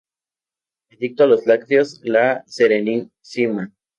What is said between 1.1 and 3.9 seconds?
a los lácteos la Serenísima.